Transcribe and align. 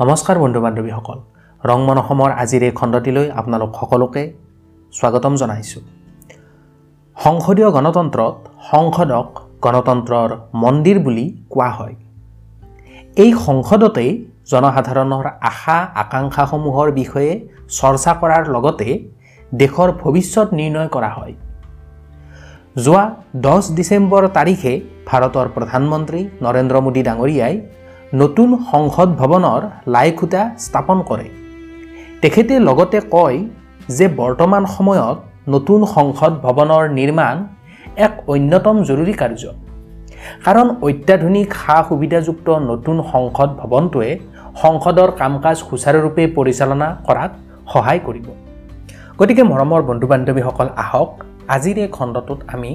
নমস্কাৰ 0.00 0.38
বন্ধু 0.38 0.60
বান্ধৱীসকল 0.60 1.18
ৰংমন 1.64 1.98
অসমৰ 1.98 2.30
আজিৰ 2.42 2.62
এই 2.62 2.70
খণ্ডটিলৈ 2.70 3.26
আপোনালোক 3.30 3.70
সকলোকে 3.80 4.22
স্বাগতম 4.92 5.36
জনাইছোঁ। 5.36 5.82
সংসদীয় 7.16 7.70
গণতন্ত্ৰত 7.70 8.36
সংসদক 8.70 9.26
গণতন্ত্ৰৰ 9.62 10.30
মন্দিৰ 10.54 10.98
বুলি 10.98 11.26
কোৱা 11.50 11.68
হয়। 11.68 11.94
এই 13.16 13.30
সংসদতেই 13.46 14.10
জনসাধাৰণৰ 14.50 15.26
আশা 15.40 15.78
আকাংক্ষাসমূহৰ 16.02 16.88
বিষয়ে 16.92 17.32
চৰ্চা 17.68 18.12
কৰাৰ 18.20 18.42
লগতে 18.48 18.88
দেশৰ 19.54 19.88
ভৱিষ্যত 19.92 20.48
নিৰ্ণয় 20.54 20.88
কৰা 20.88 21.08
হয়। 21.08 21.34
যোৱা 22.84 23.04
দহ 23.36 23.60
ডিচেম্বৰ 23.76 24.28
তাৰিখে 24.28 24.80
ভাৰতৰ 25.06 25.46
প্ৰধানমন্ত্ৰী 25.54 26.20
নৰেন্দ্ৰ 26.42 26.80
মোদী 26.80 27.02
ডাঙৰীয়াই 27.02 27.54
নতুন 28.20 28.50
সংসদ 28.70 29.08
ভৱনৰ 29.20 29.60
লাই 29.94 30.08
খুঁটা 30.12 30.42
স্থাপন 30.64 30.98
কৰে। 31.10 31.26
তেখেতে 32.22 32.54
লগতে 32.68 32.98
কয় 33.10 33.38
যে 33.88 34.06
বৰ্তমান 34.20 34.62
সময়ত 34.76 35.16
নতুন 35.48 35.80
সংসদ 35.94 36.32
ভৱনৰ 36.44 36.84
নিৰ্মাণ 36.98 37.36
এক 38.06 38.12
অন্যতম 38.32 38.76
জৰুৰী 38.88 39.14
কাৰ্য। 39.20 39.42
কাৰণ 40.44 40.66
অত্যাধুনিক 40.86 41.48
সা 41.62 41.76
সুবিধাযুক্ত 41.88 42.48
নতুন 42.70 42.96
সংসদ 43.12 43.48
ভৱনটোৱে 43.60 44.10
সংসদৰ 44.62 45.08
কাম 45.20 45.32
কাজ 45.44 45.56
সুচাৰুৰূপে 45.68 46.24
পৰিচালনা 46.36 46.88
কৰাত 47.06 47.32
সহায় 47.72 48.00
কৰিব। 48.06 48.26
গতিকে 49.18 49.42
মৰমৰ 49.42 49.82
বন্ধু 49.88 50.06
বান্ধৱীসকল 50.12 50.68
আহক 50.84 51.10
আজিৰ 51.54 51.76
এই 51.84 51.88
খণ্ডটোত 51.96 52.40
আমি 52.54 52.70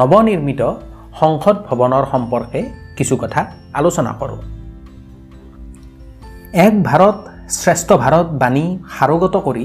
নৱনিৰ্মিত 0.00 0.62
সংসদ 1.20 1.56
ভৱনৰ 1.68 2.04
সম্পৰ্কে 2.12 2.60
কিছু 2.96 3.14
কথা 3.22 3.40
আলোচনা 3.78 4.12
কৰোঁ। 4.22 4.40
এক 6.60 6.74
ভাৰত 6.84 7.16
শ্ৰেষ্ঠ 7.48 7.96
ভাৰত 8.00 8.26
বাণী 8.40 8.64
সাৰোগত 8.96 9.40
কৰি 9.44 9.62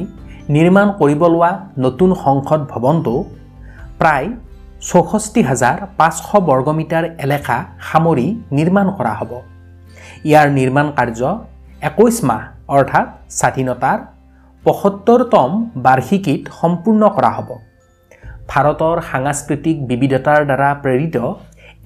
নিৰ্মাণ 0.55 0.87
কৰিব 0.99 1.25
লোৱা 1.33 1.49
নতুন 1.85 2.13
সংসদ 2.23 2.61
ভৱনটো 2.71 3.15
প্ৰায় 3.99 4.27
চৌষষ্ঠি 4.89 5.41
হাজাৰ 5.49 5.77
পাঁচশ 5.97 6.29
বৰ্গমিটাৰ 6.49 7.05
এলেকা 7.25 7.57
সামৰি 7.89 8.25
নিৰ্মাণ 8.57 8.87
কৰা 8.97 9.13
হ'ব। 9.19 9.31
ইয়াৰ 10.29 10.47
নিৰ্মাণ 10.59 10.87
কাৰ্য 10.97 11.21
একৈছ 11.89 12.15
মাহ 12.29 12.41
অৰ্থাৎ 12.75 13.05
স্বাধীনতাৰ 13.39 13.97
পঁসত্তৰতম 14.65 15.49
বাৰ্ষিকীত 15.85 16.41
সম্পূৰ্ণ 16.59 17.01
কৰা 17.15 17.31
হ'ব। 17.37 17.49
ভাৰতৰ 18.51 18.97
সাংস্কৃতিক 19.11 19.77
বিবিধতাৰ 19.89 20.39
দ্বাৰা 20.49 20.69
প্ৰেৰিত 20.83 21.15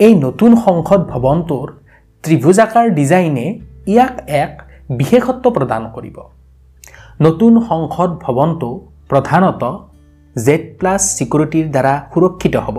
এই 0.05 0.13
নতুন 0.25 0.51
সংসদ 0.65 0.99
ভৱনটোৰ 1.13 1.67
ত্ৰিভুজাকাৰ 2.23 2.85
ডিজাইনে 2.99 3.47
ইয়াক 3.93 4.15
এক 4.43 4.53
বিশেষত্ব 4.99 5.45
প্ৰদান 5.55 5.83
কৰিব। 5.95 6.17
নতুন 7.25 7.53
সংসদ 7.69 8.09
ভৱনটো 8.23 8.69
প্ৰধানতঃ 9.11 9.73
জেড 10.35 10.63
প্লাছ 10.79 11.01
ছিকিউৰিটিৰ 11.17 11.65
দ্বাৰা 11.75 11.93
সুৰক্ষিত 12.11 12.55
হ'ব। 12.65 12.77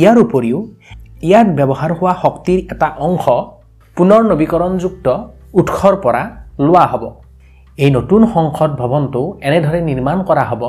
ইয়াৰ 0.00 0.16
উপৰিও 0.24 0.58
ইয়াত 1.28 1.48
ব্যৱহাৰ 1.58 1.90
হোৱা 1.98 2.14
শক্তিৰ 2.24 2.58
এটা 2.72 2.88
অংশ 3.06 3.24
পুনৰ 3.96 4.20
নৱীকৰণযুক্ত 4.30 5.06
উৎসৰ 5.60 5.94
পৰা 6.04 6.22
লোৱা 6.66 6.84
হ'ব। 6.92 7.04
এই 7.78 7.90
নতুন 7.96 8.20
সংসদ 8.34 8.70
ভৱনটো 8.80 9.22
এনেদৰে 9.46 9.80
নিৰ্মাণ 9.90 10.18
কৰা 10.28 10.44
হ'ব 10.50 10.62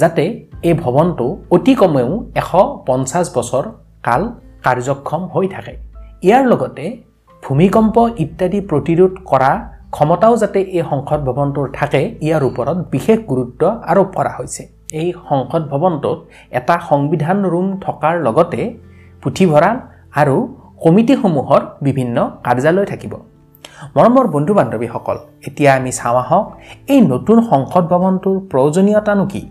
যাতে 0.00 0.24
এই 0.68 0.74
ভৱনটো 0.84 1.26
অতি 1.54 1.74
কমেও 1.80 2.10
এশ 2.40 2.50
পঞ্চাছ 2.88 3.26
বছৰ 3.36 3.64
কাল 4.06 4.22
কাৰ্যক্ষম 4.64 5.22
হৈ 5.32 5.46
থাকে। 5.54 5.74
ইয়াৰ 6.26 6.44
লগতে 6.52 6.84
ভূমিকম্প 7.42 7.96
ইত্যাদি 8.24 8.58
প্ৰতিৰোধ 8.70 9.12
কৰা 9.32 9.52
ক্ষমতাও 9.90 10.34
যাতে 10.36 10.60
এই 10.60 10.82
সংসদ 10.90 11.20
ভৱনটোৰ 11.28 11.66
থাকে 11.78 12.00
ইয়াৰ 12.26 12.42
ওপৰত 12.44 12.76
বিশেষ 12.90 13.18
গুৰুত্ব 13.30 13.62
আৰোপ 13.90 14.08
কৰা 14.16 14.32
হৈছে। 14.38 14.62
এই 14.92 15.08
সংসদ 15.28 15.62
ভৱনটোত 15.72 16.18
এটা 16.50 16.74
সংবিধান 16.88 17.38
ৰুম 17.52 17.66
থকাৰ 17.80 18.14
লগতে 18.26 18.60
পুথিভঁৰাল 19.22 19.76
আৰু 20.20 20.36
কমিটিসমূহৰ 20.80 21.60
বিভিন্ন 21.82 22.16
কাৰ্যালয় 22.44 22.86
থাকিব। 22.86 23.12
মৰমৰ 23.96 24.26
বন্ধু 24.26 24.52
বান্ধৱীসকল 24.54 25.16
এতিয়া 25.46 25.70
আমি 25.74 25.92
চাওঁ 25.92 26.18
আহক 26.22 26.44
এই 26.88 27.00
নতুন 27.00 27.36
সংসদ 27.50 27.84
ভৱনটোৰ 27.92 28.36
প্ৰয়োজনীয়তানো 28.50 29.24
কি? 29.26 29.42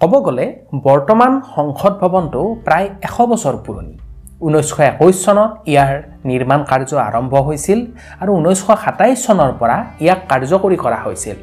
ক'ব 0.00 0.12
গ'লে 0.26 0.46
বৰ্তমান 0.82 1.32
সংসদ 1.54 1.92
ভৱনটো 2.00 2.40
প্ৰায় 2.64 2.88
এশ 3.06 3.16
বছৰ 3.30 3.56
পুৰণি। 3.66 3.94
ঊনৈছশ 4.40 4.80
একৈছ 4.90 5.16
চনত 5.24 5.50
ইয়াৰ 5.72 5.92
নিৰ্মাণ 6.28 6.60
কাৰ্য 6.70 6.90
আৰম্ভ 7.08 7.32
হৈছিল 7.46 7.78
আৰু 8.22 8.30
ঊনৈছশ 8.38 8.68
সাতাইছ 8.84 9.18
চনৰ 9.26 9.50
পৰা 9.60 9.76
ইয়াক 10.04 10.20
কাৰ্যকৰী 10.30 10.76
কৰা 10.84 10.98
হৈছিল। 11.04 11.36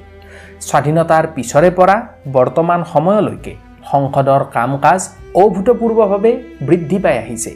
স্বাধীনতাৰ 0.68 1.24
পিছৰে 1.36 1.70
পৰা 1.78 1.96
বৰ্তমান 2.38 2.80
সময়লৈকে 2.94 3.54
সংসদৰ 3.92 4.42
কাম 4.56 4.72
কাজ 4.86 5.02
অভূতপূৰ্বভাৱে 5.44 6.32
বৃদ্ধি 6.68 6.98
পাই 7.04 7.16
আহিছে। 7.24 7.52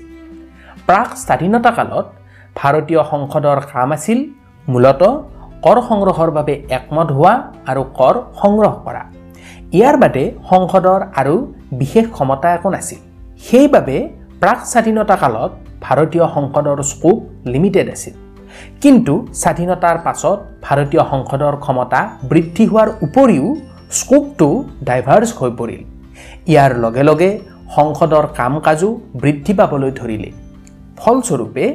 প্ৰাক 0.87 1.09
স্বাধীনতা 1.25 1.71
কালত 1.77 2.05
ভাৰতীয় 2.55 3.01
সংসদৰ 3.11 3.57
কাম 3.73 3.89
আছিল 3.97 4.19
মূলতঃ 4.67 5.13
কৰ 5.65 5.77
সংগ্ৰহৰ 5.89 6.29
বাবে 6.37 6.53
একমত 6.77 7.09
হোৱা 7.17 7.33
আৰু 7.69 7.81
কৰ 7.99 8.15
সংগ্ৰহ 8.41 8.73
কৰা। 8.85 9.03
ইয়াৰ 9.77 9.95
বাদে 10.03 10.23
সংসদৰ 10.49 10.99
আৰু 11.19 11.35
বিশেষ 11.81 12.05
ক্ষমতা 12.15 12.47
একো 12.57 12.69
নাছিল। 12.75 12.99
সেইবাবে 13.47 13.97
প্ৰাক 14.41 14.59
স্বাধীনতা 14.71 15.15
কালত 15.23 15.51
ভাৰতীয় 15.85 16.25
সংসদৰ 16.35 16.77
স্কোপ 16.91 17.17
লিমিটেড 17.53 17.87
আছিল। 17.95 18.15
কিন্তু 18.83 19.13
স্বাধীনতাৰ 19.41 19.97
পাছত 20.05 20.37
ভাৰতীয় 20.65 21.03
সংসদৰ 21.11 21.53
ক্ষমতা 21.63 21.99
বৃদ্ধি 22.31 22.65
হোৱাৰ 22.65 22.89
উপৰিও 23.05 23.45
স্কোপটো 23.99 24.49
ডাইভাৰ্চ 24.87 25.29
হৈ 25.39 25.51
পৰিল। 25.59 25.81
ইয়াৰ 26.51 26.71
লগে 26.83 27.03
লগে 27.09 27.29
সংসদৰ 27.75 28.25
কাম 28.39 28.53
কাজো 28.59 28.89
বৃদ্ধি 29.21 29.53
পাবলৈ 29.59 29.91
ধৰিলে। 29.99 30.29
ফলস্বৰূপে 30.97 31.65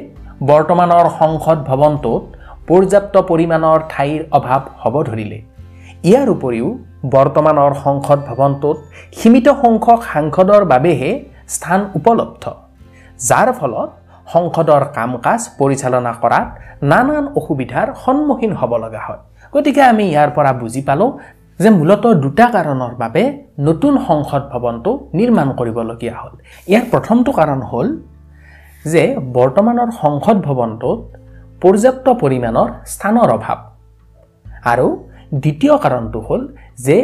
বৰ্তমানৰ 0.49 1.05
সংসদ 1.19 1.57
ভৱনটোত 1.69 2.23
পৰ্যাপ্ত 2.67 3.15
পৰিমাণৰ 3.29 3.79
ঠাইৰ 3.91 4.21
অভাৱ 4.37 4.61
হ'ব 4.81 4.95
ধৰিলে। 5.09 5.39
ইয়াৰ 6.09 6.27
উপৰিও 6.35 6.67
বৰ্তমানৰ 7.15 7.71
সংসদ 7.83 8.19
ভৱনটোত 8.29 8.77
সীমিত 9.19 9.47
সংখ্যক 9.63 9.99
সাংসদৰ 10.13 10.61
বাবেহে 10.73 11.11
স্থান 11.55 11.79
উপলব্ধ 11.97 12.43
যাৰ 13.29 13.49
ফলত 13.59 13.89
সংসদৰ 14.33 14.83
কাম 14.97 15.11
কাজ 15.25 15.41
পৰিচালনা 15.59 16.11
কৰাত 16.23 16.47
নানান 16.91 17.25
অসুবিধাৰ 17.39 17.87
সন্মুখীন 18.03 18.53
হ'ব 18.59 18.71
লগা 18.83 19.01
হয়। 19.07 19.21
গতিকে 19.53 19.81
আমি 19.91 20.03
ইয়াৰ 20.13 20.29
পৰা 20.37 20.51
বুজি 20.61 20.81
পালোঁ 20.87 21.11
যে 21.61 21.69
মূলতঃ 21.79 22.13
দুটা 22.23 22.45
কাৰণৰ 22.55 22.93
বাবে 23.01 23.23
নতুন 23.67 23.93
সংসদ 24.07 24.41
ভৱনটো 24.51 24.91
নিৰ্মাণ 25.17 25.47
কৰিবলগীয়া 25.59 26.15
হ'ল। 26.19 26.33
ইয়াৰ 26.71 26.85
প্ৰথমটো 26.91 27.31
কাৰণ 27.39 27.61
হ'ল 27.71 27.87
যে 28.93 29.03
বৰ্তমানৰ 29.37 29.89
সংসদ 30.01 30.37
ভৱনটোত 30.47 30.99
পৰ্যাপ্ত 31.61 32.07
পৰিমাণৰ 32.21 32.69
স্থানৰ 32.93 33.29
অভাৱ। 33.37 33.59
আৰু 34.71 34.87
দ্বিতীয় 35.43 35.75
কাৰণটো 35.83 36.19
হ'ল 36.27 36.41
যে 36.85 36.97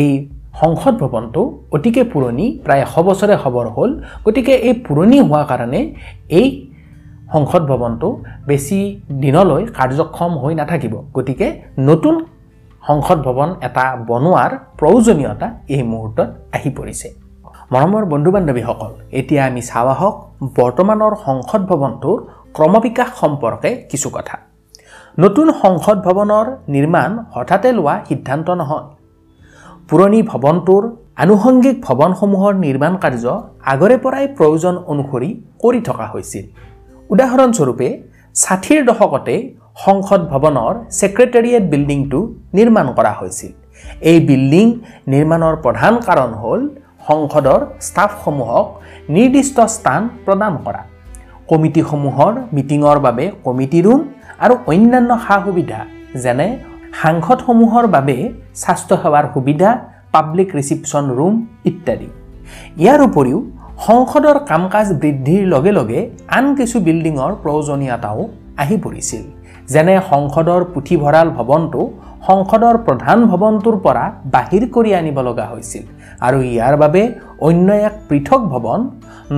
এই 0.00 0.10
সংসদ 0.54 0.94
ভৱনটো 1.02 1.42
অতিকে 1.74 2.02
পুৰণি 2.12 2.46
প্ৰায় 2.64 2.82
এশ 2.86 2.94
বছৰে 3.08 3.34
খবৰ 3.42 3.66
হ'ল। 3.76 3.90
গতিকে 4.26 4.54
এই 4.68 4.74
পুৰণি 4.86 5.18
হোৱা 5.28 5.42
কাৰণে 5.50 5.80
এই 6.38 6.46
সংসদ 7.34 7.62
ভৱনটো 7.70 8.08
বেছি 8.48 8.78
দিনলৈ 9.22 9.62
কাৰ্যক্ষম 9.78 10.30
হৈ 10.42 10.52
নাথাকিব। 10.60 10.94
গতিকে 11.16 11.46
নতুন 11.88 12.14
সংসদ 12.88 13.18
ভৱন 13.26 13.50
এটা 13.66 13.84
বনোৱাৰ 14.10 14.50
প্ৰয়োজনীয়তা 14.78 15.46
এই 15.74 15.82
মুহূৰ্তত 15.92 16.28
আহি 16.56 16.70
পৰিছে। 16.78 17.08
মৰমৰ 17.72 18.04
বন্ধু 18.12 18.30
বান্ধৱীসকল 18.34 18.92
এতিয়া 19.18 19.42
আমি 19.46 19.62
চাওঁ 19.70 19.88
আহক 19.94 20.14
বৰ্তমানৰ 20.58 21.12
সংসদ 21.26 21.62
ভৱনটোৰ 21.70 22.18
ক্ৰমবিকাশ 22.56 23.10
সম্পৰ্কে 23.22 23.70
কিছু 23.90 24.08
কথা। 24.16 24.36
নতুন 25.18 25.46
সংসদ 25.62 25.96
ভৱনৰ 26.06 26.46
নিৰ্মাণ 26.74 27.10
হঠাতে 27.34 27.68
লোৱা 27.78 27.94
সিদ্ধান্ত 28.08 28.48
নহয়। 28.60 28.99
পুৰণি 29.90 30.18
ভৱনটোৰ 30.32 30.82
আনুষংগিক 31.22 31.76
ভৱনসমূহৰ 31.86 32.52
নিৰ্মাণ 32.64 32.92
কাৰ্য 33.04 33.24
আগৰে 33.72 33.96
পৰাই 34.04 34.26
প্ৰয়োজন 34.38 34.74
অনুসৰি 34.92 35.30
কৰি 35.62 35.80
থকা 35.88 36.06
হৈছিল। 36.12 36.44
উদাহৰণস্বৰূপে 37.10 37.88
ষাঠিৰ 38.42 38.80
দশকতে 38.90 39.34
সংসদ 39.84 40.20
ভৱনৰ 40.32 40.72
ছেক্ৰেটেৰিয়েট 40.98 41.64
বিল্ডিংটো 41.72 42.20
নিৰ্মাণ 42.58 42.86
কৰা 42.98 43.12
হৈছিল। 43.20 43.52
এই 44.10 44.18
বিল্ডিং 44.30 44.66
নিৰ্মাণৰ 45.12 45.54
প্ৰধান 45.64 45.94
কাৰণ 46.08 46.30
হ'ল 46.42 46.60
সংসদৰ 47.08 47.60
ষ্টাফসমূহক 47.88 48.66
নিৰ্দিষ্ট 49.16 49.56
স্থান 49.76 50.00
প্ৰদান 50.24 50.52
কৰা। 50.64 50.82
কমিটিসমূহৰ 51.50 52.32
মিটিঙৰ 52.56 52.96
বাবে 53.06 53.24
কমিটি 53.46 53.78
ৰুম 53.86 54.00
আৰু 54.44 54.54
অন্যান্য 54.72 55.10
সা 55.24 55.36
সুবিধা 55.44 55.80
যেনে 56.24 56.48
সাংসদসমূহৰ 56.98 57.84
বাবে 57.96 58.16
স্বাস্থ্যসেৱাৰ 58.62 59.24
সুবিধা 59.34 59.70
পাব্লিক 60.14 60.48
ৰিচিপশ্যন 60.58 61.04
ৰুম 61.18 61.34
ইত্যাদি। 61.70 62.08
ইয়াৰ 62.82 63.00
উপৰিও 63.08 63.38
সংসদৰ 63.86 64.36
কাম 64.50 64.62
কাজ 64.74 64.86
বৃদ্ধিৰ 65.02 65.42
লগে 65.54 65.72
লগে 65.78 66.00
আন 66.38 66.46
কিছু 66.58 66.76
বিল্ডিঙৰ 66.86 67.32
প্ৰয়োজনীয়তাও 67.42 68.20
আহি 68.62 68.76
পৰিছিল। 68.84 69.22
যেনে 69.72 69.94
সংসদৰ 70.10 70.60
পুথিভঁৰাল 70.74 71.28
ভৱনটো 71.38 71.80
সংসদৰ 72.28 72.74
প্ৰধান 72.86 73.18
ভৱনটোৰ 73.30 73.76
পৰা 73.86 74.04
বাহিৰ 74.34 74.64
কৰি 74.74 74.90
আনিব 74.98 75.18
লগা 75.28 75.46
হৈছিল 75.52 75.84
আৰু 76.26 76.38
ইয়াৰ 76.52 76.74
বাবে 76.82 77.02
অন্য 77.48 77.68
এক 77.88 77.94
পৃথক 78.08 78.40
ভৱন 78.52 78.80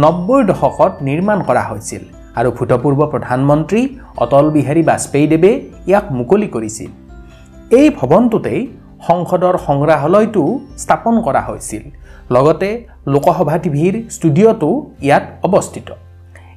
নব্বৈৰ 0.02 0.42
দশকত 0.50 0.92
নিৰ্মাণ 1.08 1.38
কৰা 1.48 1.62
হৈছিল 1.70 2.02
আৰু 2.38 2.48
ভূতপূৰ্ব 2.58 3.00
প্ৰধানমন্ত্ৰী 3.12 3.80
অটল 4.24 4.46
বিহাৰী 4.56 4.82
বাজপেয়ীদেৱে 4.90 5.52
ইয়াক 5.90 6.06
মুকলি 6.18 6.48
কৰিছিল। 6.56 6.90
এই 7.78 7.86
ভৱনটোতেই 7.98 8.60
সংসদৰ 9.08 9.54
সংগ্ৰহালয়টো 9.66 10.42
স্থাপন 10.82 11.14
কৰা 11.26 11.42
হৈছিল। 11.48 11.82
লগতে 12.34 12.68
লোকসভা 13.12 13.56
টিভিৰ 13.64 13.94
ষ্টুডিঅ'টো 14.14 14.70
ইয়াত 15.06 15.24
অৱস্থিত। 15.46 15.88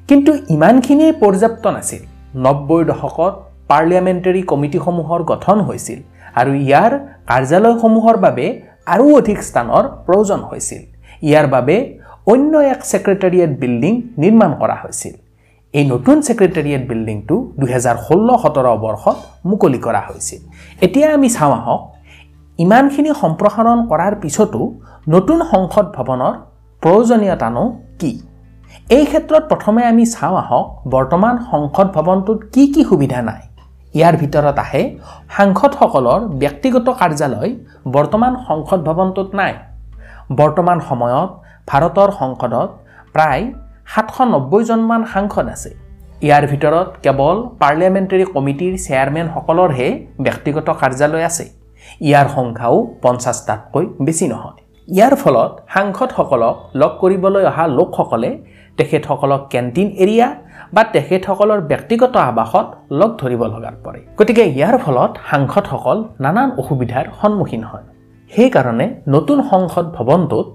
কিন্তু 0.10 0.32
ইমানখিনিয়ে 0.56 1.12
পৰ্যাপ্ত 1.24 1.64
নাছিল। 1.76 2.02
নব্বৈৰ 2.46 2.84
দশকত 2.92 3.34
পাৰ্লিয়ামেণ্টাৰী 3.70 4.42
কমিটিসমূহৰ 4.52 5.22
গঠন 5.32 5.58
হৈছিল 5.68 6.00
আৰু 6.40 6.52
ইয়াৰ 6.66 6.92
কাৰ্যালয়সমূহৰ 7.30 8.16
বাবে 8.26 8.46
আৰু 8.94 9.06
অধিক 9.20 9.40
স্থানৰ 9.50 9.84
প্ৰয়োজন 10.06 10.40
হৈছিল। 10.50 10.82
ইয়াৰ 11.28 11.48
বাবে 11.56 11.76
অন্য 12.34 12.54
এক 12.74 12.80
ছেক্ৰেটাৰিয়েট 12.92 13.52
বিল্ডিং 13.62 13.94
নিৰ্মাণ 14.24 14.52
কৰা 14.62 14.76
হৈছিল। 14.84 15.16
এই 15.78 15.86
নতুন 15.94 16.18
ছেক্ৰেটাৰিয়েট 16.26 16.84
বিল্ডিংটো 16.90 17.36
দুহেজাৰ 17.62 17.98
ষোল্ল 18.06 18.30
সোতৰ 18.44 18.68
বৰ্ষত 18.86 19.18
মুকলি 19.50 19.80
কৰা 19.86 20.02
হৈছিল। 20.08 20.42
এতিয়া 20.86 21.08
আমি 21.18 21.30
চাওঁ 21.36 21.54
আহক 21.60 21.82
ইমানখিনি 22.60 23.12
সম্প্ৰসাৰণ 23.22 23.78
কৰাৰ 23.90 24.14
পিছতো 24.24 24.60
নতুন 25.14 25.40
সংসদ 25.52 25.86
ভৱনৰ 25.96 26.34
প্ৰয়োজনীয়তানো 26.84 27.64
কি? 28.00 28.12
এই 28.98 29.04
ক্ষেত্ৰত 29.10 29.44
প্ৰথমে 29.52 29.82
আমি 29.92 30.04
চাওঁ 30.16 30.36
আহক 30.44 30.66
বৰ্তমান 30.94 31.36
সংসদ 31.52 31.88
ভৱনটোত 31.98 32.40
কি 32.54 32.64
কি 32.74 32.82
সুবিধা 32.90 33.20
নাই। 33.30 33.42
ইয়াৰ 33.98 34.16
ভিতৰত 34.22 34.58
আহে 34.66 34.84
সাংসদসকলৰ 35.36 36.22
ব্যক্তিগত 36.42 36.88
কাৰ্যালয় 37.02 37.52
বৰ্তমান 37.96 38.34
সংসদ 38.48 38.80
ভৱনটোত 38.88 39.30
নাই। 39.40 39.54
বৰ্তমান 40.40 40.78
সময়ত 40.90 41.30
ভাৰতৰ 41.70 42.10
সংসদত 42.22 42.70
প্ৰায় 43.16 43.44
সাতশ 43.88 44.18
নব্বৈজনমান 44.34 45.02
সাংসদ 45.14 45.46
আছে। 45.56 45.72
ইয়াৰ 46.28 46.44
ভিতৰত 46.52 46.88
কেৱল 47.06 47.38
পাৰ্লিয়ামেণ্টাৰী 47.62 48.26
কমিটিৰ 48.36 48.74
চেয়াৰমেনসকলৰহে 48.86 49.88
ব্যক্তিগত 50.26 50.68
কাৰ্যালয় 50.82 51.26
আছে। 51.30 51.46
ইয়াৰ 52.08 52.28
সংখ্যাও 52.36 52.76
পঞ্চাছটাতকৈ 53.04 53.86
বেছি 54.06 54.26
নহয়। 54.28 54.58
ইয়াৰ 54.88 55.14
ফলত 55.22 55.52
সাংসদসকলক 55.74 56.56
লগ 56.82 56.92
কৰিবলৈ 57.02 57.44
অহা 57.52 57.66
লোকসকলে 57.78 58.30
তেখেতসকলক 58.78 59.42
কেণ্টিন 59.54 59.88
এৰিয়া 60.04 60.28
বা 60.76 60.84
তেখেতসকলৰ 60.96 61.60
ব্যক্তিগত 61.72 62.14
আৱাসত 62.30 62.68
লগ 63.00 63.12
ধৰিব 63.22 63.42
লগাত 63.54 63.76
পৰে। 63.86 64.00
গতিকে 64.20 64.44
ইয়াৰ 64.58 64.76
ফলত 64.86 65.12
সাংসদসকল 65.30 65.98
নানান 66.24 66.50
অসুবিধাৰ 66.62 67.06
সন্মুখীন 67.20 67.64
হয়। 67.64 67.86
সেইকাৰণে 68.34 68.86
নতুন 69.08 69.38
সংসদ 69.52 69.86
ভৱনটোত 69.98 70.48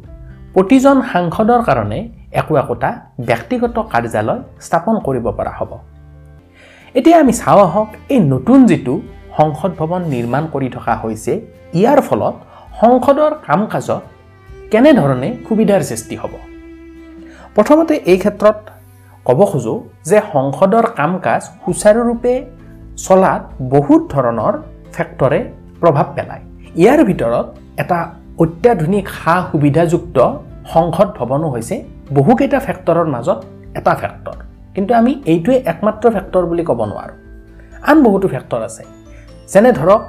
প্ৰতিজন 0.54 0.96
সাংসদৰ 1.12 1.60
কাৰণে 1.68 2.00
একো 2.30 2.52
একোটা 2.62 2.90
ব্যক্তিগত 3.28 3.76
কাৰ্যালয় 3.92 4.40
স্থাপন 4.66 4.94
কৰিব 5.06 5.26
পৰা 5.38 5.52
হ'ব। 5.58 5.72
এতিয়া 6.94 7.16
আমি 7.20 7.32
চাওঁ 7.32 7.60
আহক 7.66 7.88
এই 8.14 8.20
নতুন 8.32 8.58
যিটো 8.66 8.94
সংসদ 9.38 9.70
ভৱন 9.78 10.02
নিৰ্মাণ 10.14 10.44
কৰি 10.54 10.68
থকা 10.76 10.94
হৈছে 11.02 11.32
ইয়াৰ 11.80 12.00
ফলত 12.08 12.34
সংসদৰ 12.80 13.32
কাম 13.46 13.60
কাজত 13.72 14.02
কেনেধৰণে 14.72 15.28
সুবিধাৰ 15.46 15.82
সৃষ্টি 15.90 16.14
হ'ব? 16.20 16.32
প্ৰথমতে 17.54 17.94
এই 18.12 18.18
ক্ষেত্ৰত 18.22 18.58
ক'ব 19.26 19.40
খোজোঁ 19.50 19.78
যে 20.10 20.18
সংসদৰ 20.32 20.84
কাম 20.98 21.12
কাজ 21.26 21.42
সুচাৰুৰূপে 21.64 22.34
চলাত 23.04 23.42
বহুত 23.74 24.02
ধৰণৰ 24.14 24.54
ফেক্টৰে 24.94 25.40
প্ৰভাৱ 25.80 26.06
পেলায়। 26.16 26.42
ইয়াৰ 26.82 27.00
ভিতৰত 27.08 27.46
এটা 27.82 27.98
অত্যাধুনিক 28.42 29.06
সা 29.18 29.34
সুবিধাযুক্ত 29.50 30.16
সংসদ 30.72 31.08
ভৱনো 31.18 31.48
হৈছে 31.54 31.76
বহুকেইটা 32.16 32.58
ফেক্টৰৰ 32.58 33.06
মাজত 33.14 33.38
এটা 33.78 33.94
ফেক্টৰ। 33.94 34.36
কিন্তু 34.74 34.94
আমি 34.94 35.12
এইটোৱে 35.32 35.56
একমাত্ৰ 35.72 36.10
ফেক্টৰ 36.10 36.44
বুলি 36.50 36.64
ক'ব 36.64 36.80
নোৱাৰোঁ। 36.90 37.16
আন 37.90 38.02
বহুতো 38.02 38.28
ফেক্টৰ 38.28 38.60
আছে। 38.62 38.82
যেনে 39.52 39.72
ধৰক 39.72 40.00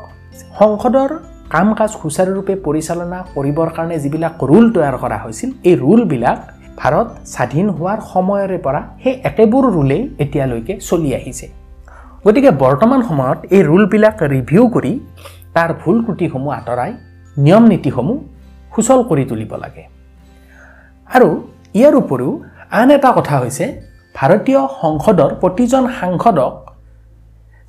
সংসদৰ 0.59 1.09
কাম 1.49 1.73
কাজ 1.73 1.89
সুচাৰুৰূপে 2.01 2.55
পৰিচালনা 2.65 3.19
কৰিবৰ 3.35 3.69
কাৰণে 3.75 3.97
যিবিলাক 3.99 4.33
ৰুল 4.43 4.65
তৈয়াৰ 4.71 4.97
কৰা 5.03 5.17
হৈছিল 5.23 5.49
এই 5.63 5.75
ৰুলবিলাক 5.75 6.37
ভাৰত 6.77 7.07
স্বাধীন 7.25 7.69
হোৱাৰ 7.69 7.99
সময়ৰে 8.13 8.57
পৰা 8.57 8.81
সেই 9.03 9.15
একেবোৰ 9.23 9.65
ৰুলেই 9.71 10.09
এতিয়ালৈকে 10.23 10.73
চলি 10.79 11.15
আহিছে। 11.15 11.47
গতিকে 12.25 12.51
বৰ্তমান 12.51 13.01
সময়ত 13.01 13.39
এই 13.55 13.61
ৰুলবিলাক 13.63 14.15
ৰিভিউ 14.33 14.63
কৰি 14.67 14.99
তাৰ 15.53 15.69
ভুল 15.81 15.95
ত্ৰুটিসমূহ 16.05 16.51
আঁতৰাই 16.53 16.91
নিয়ম 17.37 17.63
নীতিসমূহ 17.63 18.17
সুচল 18.75 18.99
কৰি 19.03 19.25
তুলিব 19.25 19.55
লাগে। 19.55 19.83
আৰু 21.15 21.29
ইয়াৰ 21.75 21.93
উপৰিও 22.01 22.31
আন 22.79 22.87
এটা 22.97 23.09
কথা 23.17 23.35
হৈছে 23.41 23.65
ভাৰতীয় 24.15 24.61
সংসদৰ 24.81 25.29
প্ৰতিজন 25.41 25.83
সাংসদক 25.99 26.53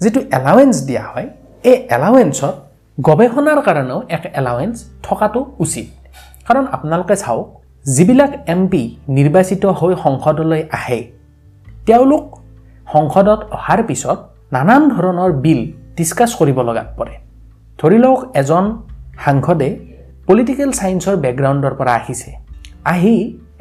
যিটো 0.01 0.21
এলাৱেঞ্চ 0.39 0.75
দিয়া 0.89 1.05
হয় 1.11 1.29
এই 1.71 1.77
এলাৱেঞ্চত 1.97 2.55
গৱেষণাৰ 2.99 3.59
কাৰণেও 3.67 3.99
এক 4.17 4.23
এলাৱেঞ্চ 4.41 4.77
থকাটো 5.07 5.41
উচিত। 5.65 5.87
কাৰণ 6.47 6.65
আপোনালোকে 6.77 7.17
চাওক 7.23 7.47
যিবিলাক 7.87 8.33
এম 8.55 8.63
পি 8.73 8.83
নিৰ্বাচিত 9.17 9.65
হৈ 9.79 9.93
সংসদলৈ 10.05 10.63
আহে 10.79 11.01
তেওঁলোক 11.87 12.25
সংসদত 12.95 13.41
অহাৰ 13.57 13.81
পিছত 13.89 14.19
নানান 14.55 14.83
ধৰণৰ 14.95 15.31
বিল 15.45 15.61
ডিছকাছ 15.97 16.31
কৰিব 16.41 16.59
লগাত 16.69 16.89
পৰে। 16.99 17.15
ধৰি 17.81 17.99
লওক 18.05 18.21
এজন 18.41 18.65
সাংসদে 19.25 19.69
পলিটিকেল 20.27 20.71
ছায়েন্সৰ 20.79 21.15
বেকগ্ৰাউণ্ডৰ 21.25 21.75
পৰা 21.79 21.93
আহিছে। 22.01 22.31
আহি 22.93 23.15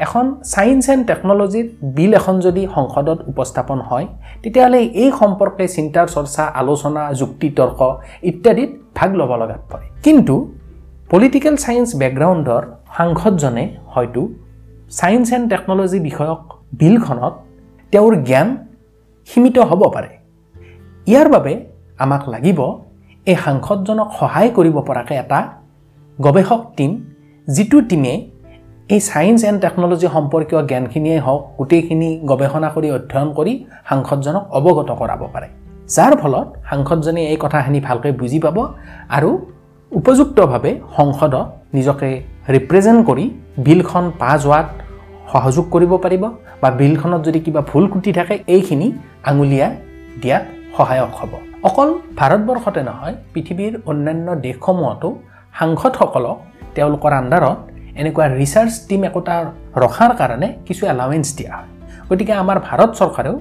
এখন 0.06 0.26
ছায়েন্স 0.52 0.86
এণ্ড 0.94 1.04
টেকন'লজিৰ 1.10 1.68
বিল 1.96 2.12
এখন 2.20 2.36
যদি 2.46 2.64
সংসদত 2.76 3.20
উপস্থাপন 3.32 3.80
হয় 3.90 4.06
তেতিয়াহ'লে 4.42 4.80
এই 5.04 5.10
সম্পৰ্কে 5.20 5.66
চিন্তাৰ 5.76 6.08
চৰ্চা 6.16 6.44
আলোচনা 6.62 7.04
যুক্তি 7.20 7.48
তৰ্ক 7.58 7.80
ইত্যাদিত 8.30 8.70
ভাগ 8.98 9.10
ল'ব 9.20 9.32
লগাত 9.42 9.62
পৰে। 9.72 9.86
কিন্তু 10.06 10.36
পলিটিকেল 11.12 11.56
ছায়েন্স 11.64 11.90
বেকগ্ৰাউণ্ডৰ 12.02 12.64
সাংসদজনে 12.98 13.66
হয়তো 13.94 14.22
ছায়েন্স 14.98 15.28
এণ্ড 15.36 15.46
টেকন'লজি 15.52 16.00
বিষয়ক 16.08 16.42
বিলখনত 16.80 17.34
তেওঁৰ 17.94 18.14
জ্ঞান 18.28 18.48
সীমিত 19.30 19.58
হ'ব 19.70 19.82
পাৰে। 19.96 20.12
ইয়াৰ 21.08 21.28
বাবে 21.36 21.54
আমাক 22.04 22.24
লাগিব 22.34 22.60
এই 23.28 23.38
সাংসদজনক 23.46 24.10
সহায় 24.20 24.50
কৰিব 24.58 24.76
পৰাকৈ 24.90 25.16
এটা 25.24 25.40
গৱেষক 26.20 26.62
টীম 26.78 26.92
যিটো 27.48 27.78
টীমে 27.90 28.14
এই 28.94 29.00
ছায়েন্স 29.10 29.42
এণ্ড 29.50 29.60
টেকন'লজি 29.64 30.08
সম্পৰ্কীয় 30.16 30.62
জ্ঞানখিনিয়ে 30.70 31.18
হওক 31.26 31.42
গোটেইখিনি 31.60 32.10
গৱেষণা 32.30 32.70
কৰি 32.76 32.88
অধ্যয়ন 32.98 33.30
কৰি 33.38 33.54
সাংসদজনক 33.90 34.44
অৱগত 34.58 34.90
কৰাব 35.02 35.22
পাৰে। 35.34 35.48
যাৰ 35.96 36.14
ফলত 36.22 36.48
সাংসদজনে 36.70 37.22
এই 37.32 37.38
কথাখিনি 37.44 37.80
ভালকৈ 37.88 38.12
বুজি 38.22 38.40
পাব 38.46 38.58
আৰু 39.18 39.30
উপযুক্তভাৱে 39.92 40.72
সংসদত 40.98 41.46
নিজকে 41.78 42.10
ৰিপ্ৰেজেণ্ট 42.56 43.02
কৰি 43.10 43.26
বিলখন 43.66 44.06
পাছ 44.22 44.40
হোৱাত 44.46 44.68
সহযোগ 45.32 45.66
কৰিব 45.74 45.92
পাৰিব 46.06 46.24
বা 46.62 46.70
বিলখনত 46.82 47.22
যদি 47.28 47.40
কিবা 47.46 47.62
ভুল 47.70 47.84
ক্ৰুটি 47.92 48.12
থাকে 48.18 48.36
এইখিনি 48.56 48.88
আঙুলিয়াই 49.30 49.72
দিয়াত 50.22 50.44
সহায়ক 50.76 51.12
হ'ব। 51.20 51.32
অকল 51.68 51.90
ভাৰতবৰ্ষতে 52.20 52.82
নহয় 52.90 53.16
পৃথিৱীৰ 53.34 53.74
অন্যান্য 53.90 54.28
দেশসমূহতো 54.46 55.08
সাংসদসকলক 55.60 56.38
তেওঁলোকৰ 56.76 57.14
আণ্ডাৰত 57.22 57.58
এনেকুৱা 58.02 58.26
ৰিচাৰ্চ 58.42 58.74
টীম 58.88 59.02
একোটা 59.10 59.36
ৰখাৰ 59.84 60.12
কাৰণে 60.20 60.48
কিছু 60.68 60.84
এলাৱেঞ্চ 60.94 61.28
দিয়া 61.38 61.54
হয়। 61.58 61.70
গতিকে 62.10 62.34
আমাৰ 62.44 62.58
ভাৰত 62.68 62.92
চৰকাৰেও 63.00 63.36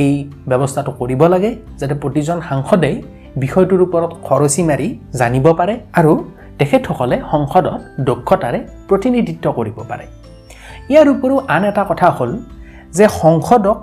এই 0.00 0.10
ব্যৱস্থাটো 0.50 0.90
কৰিব 1.00 1.22
লাগে 1.34 1.50
যাতে 1.80 1.94
প্ৰতিজন 2.02 2.38
সাংসদেই 2.48 2.96
বিষয়টোৰ 3.42 3.80
ওপৰত 3.86 4.12
খৰচি 4.26 4.62
মাৰি 4.70 4.88
জানিব 5.20 5.46
পাৰে 5.58 5.74
আৰু 5.98 6.12
তেখেতসকলে 6.58 7.16
সংসদত 7.32 7.80
দক্ষতাৰে 8.08 8.58
প্ৰতিনিধিত্ব 8.88 9.46
কৰিব 9.58 9.78
পাৰে। 9.90 10.04
ইয়াৰ 10.92 11.06
উপৰিও 11.14 11.38
আন 11.54 11.62
এটা 11.70 11.82
কথা 11.90 12.08
হ'ল 12.16 12.30
যে 12.98 13.04
সংসদক 13.22 13.78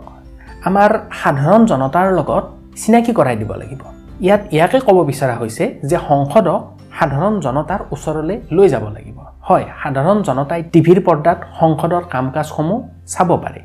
আমাৰ 0.70 0.92
সাধাৰণ 1.22 1.62
জনতাৰ 1.72 2.08
লগত 2.20 2.44
চিনাকি 2.82 3.12
কৰাই 3.20 3.36
দিব 3.42 3.52
লাগিব। 3.62 3.82
ইয়াত 4.26 4.42
ইয়াকে 4.56 4.80
ক'ব 4.88 4.98
বিচৰা 5.10 5.36
হৈছে 5.42 5.64
যে 5.90 5.98
সংসদক 6.10 6.62
সাধাৰণ 6.98 7.34
জনতাৰ 7.46 7.82
ওচৰলৈ 7.94 8.38
লৈ 8.58 8.68
যাব 8.74 8.86
লাগিব। 8.96 9.18
হয় 9.48 9.66
সাধাৰণ 9.82 10.18
জনতাই 10.28 10.62
টিভিৰ 10.74 11.00
পৰ্দাত 11.08 11.40
সংসদৰ 11.60 12.04
কাম 12.14 12.26
কাজসমূহ 12.36 12.80
চাব 13.14 13.30
পাৰে 13.44 13.62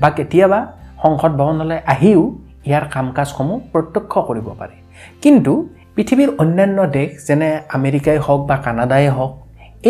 বা 0.00 0.08
কেতিয়াবা 0.16 0.60
সংসদ 1.02 1.32
ভৱনলৈ 1.40 1.78
আহিও 1.92 2.22
ইয়াৰ 2.68 2.84
কাম 2.94 3.06
কাজসমূহ 3.16 3.58
প্ৰত্যক্ষ 3.72 4.12
কৰিব 4.28 4.48
পাৰে। 4.60 4.76
কিন্তু 5.22 5.52
পৃথিৱীৰ 5.94 6.30
অন্যান্য 6.42 6.78
দেশ 6.96 7.10
যেনে 7.28 7.50
আমেৰিকাই 7.76 8.18
হওক 8.24 8.40
বা 8.48 8.56
কানাডাই 8.64 9.06
হওক 9.16 9.32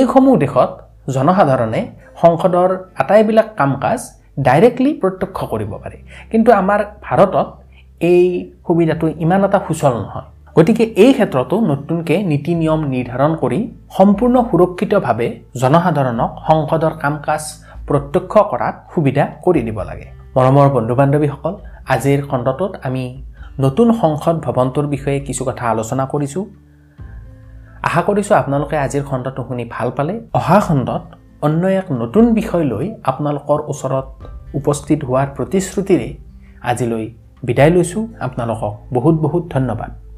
এইসমূহ 0.00 0.34
দেশত 0.44 0.70
জনসাধাৰণে 1.14 1.80
সংসদৰ 2.22 2.70
আটাইবিলাক 3.02 3.48
কাম 3.60 3.70
কাজ 3.84 4.00
ডাইৰেক্টলি 4.46 4.90
প্ৰত্যক্ষ 5.02 5.38
কৰিব 5.52 5.72
পাৰে। 5.82 5.96
কিন্তু 6.30 6.50
আমাৰ 6.60 6.80
ভাৰতত 7.06 7.46
এই 8.10 8.22
সুবিধাটো 8.66 9.06
ইমান 9.24 9.40
এটা 9.44 9.58
সুচল 9.66 9.94
নহয়। 10.02 10.26
গতিকে 10.60 10.84
এই 11.04 11.12
ক্ষেত্ৰতো 11.12 11.56
নতুনকৈ 11.70 12.16
নীতি 12.30 12.52
নিয়ম 12.54 12.80
নিৰ্ধাৰণ 12.94 13.32
কৰি 13.42 13.58
সম্পূৰ্ণ 13.96 14.36
সুৰক্ষিতভাৱে 14.50 15.28
জনসাধাৰণক 15.62 16.30
সংসদৰ 16.48 16.94
কাম 17.02 17.14
কাজ 17.26 17.42
প্ৰত্যক্ষ 17.88 18.34
কৰাত 18.50 18.74
সুবিধা 18.92 19.24
কৰি 19.44 19.60
দিব 19.62 19.78
লাগে। 19.90 20.06
মৰমৰ 20.36 20.68
বন্ধু 20.76 20.94
বান্ধৱীসকল 21.00 21.54
আজিৰ 21.94 22.20
খণ্ডটোত 22.30 22.72
আমি 22.82 23.04
নতুন 23.60 23.88
সংসদ 23.92 24.34
ভৱনটোৰ 24.46 24.86
বিষয়ে 24.86 25.18
কিছু 25.20 25.42
কথা 25.44 25.64
আলোচনা 25.70 26.04
কৰিছোঁ। 26.12 26.44
আশা 27.82 28.02
কৰিছোঁ 28.08 28.34
আপোনালোকে 28.36 28.76
আজিৰ 28.76 29.02
খণ্ডটো 29.02 29.42
শুনি 29.48 29.64
ভাল 29.70 29.88
পালে। 29.96 30.14
অহা 30.38 30.58
খণ্ডত 30.60 31.02
অন্য 31.42 31.62
এক 31.80 31.86
নতুন 31.92 32.24
বিষয় 32.34 32.64
লৈ 32.64 32.86
আপোনালোকৰ 33.02 33.58
ওচৰত 33.72 34.06
উপস্থিত 34.58 34.98
হোৱাৰ 35.04 35.26
প্ৰতিশ্ৰুতিৰে 35.36 36.08
আজিলৈ 36.62 37.04
বিদায় 37.42 37.70
লৈছোঁ। 37.70 38.02
আপোনালোকক 38.20 38.72
বহুত 38.92 39.14
বহুত 39.14 39.44
ধন্যবাদ। 39.56 40.09